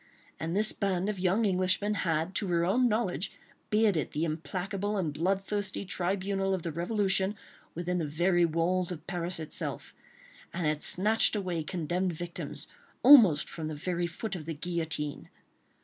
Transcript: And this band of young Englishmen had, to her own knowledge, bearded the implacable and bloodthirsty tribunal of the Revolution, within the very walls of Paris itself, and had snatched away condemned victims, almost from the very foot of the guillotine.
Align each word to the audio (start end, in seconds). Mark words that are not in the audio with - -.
And 0.39 0.55
this 0.55 0.71
band 0.71 1.09
of 1.09 1.19
young 1.19 1.45
Englishmen 1.45 1.93
had, 1.93 2.33
to 2.33 2.47
her 2.47 2.65
own 2.65 2.89
knowledge, 2.89 3.31
bearded 3.69 4.13
the 4.13 4.23
implacable 4.25 4.97
and 4.97 5.13
bloodthirsty 5.13 5.85
tribunal 5.85 6.55
of 6.55 6.63
the 6.63 6.71
Revolution, 6.71 7.35
within 7.75 7.99
the 7.99 8.07
very 8.07 8.43
walls 8.43 8.91
of 8.91 9.05
Paris 9.05 9.39
itself, 9.39 9.93
and 10.51 10.65
had 10.65 10.81
snatched 10.81 11.35
away 11.35 11.61
condemned 11.61 12.13
victims, 12.13 12.67
almost 13.03 13.47
from 13.47 13.67
the 13.67 13.75
very 13.75 14.07
foot 14.07 14.35
of 14.35 14.45
the 14.45 14.55
guillotine. 14.55 15.29